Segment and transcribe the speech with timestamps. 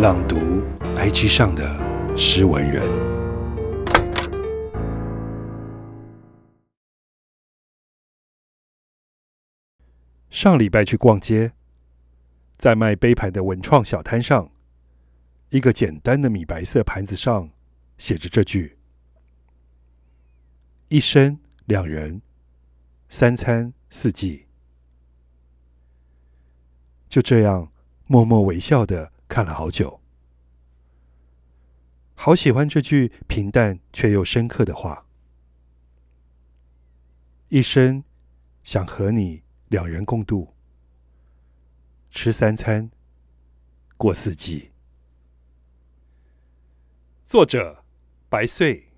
[0.00, 0.62] 朗读
[0.96, 2.82] IG 上的诗文人。
[10.30, 11.52] 上礼拜去逛街，
[12.56, 14.50] 在卖杯盘的文创小摊上，
[15.50, 17.50] 一个简单的米白色盘子上
[17.98, 18.78] 写着这句
[20.88, 22.22] ：“一生两人，
[23.10, 24.46] 三餐四季。”
[27.06, 27.70] 就这样
[28.06, 30.00] 默默微笑的看了好久，
[32.16, 35.06] 好喜欢这句平淡却又深刻的话。
[37.48, 38.02] 一生
[38.64, 40.52] 想和你两人共度，
[42.10, 42.90] 吃三餐，
[43.96, 44.72] 过四季。
[47.22, 47.84] 作者：
[48.28, 48.89] 白穗。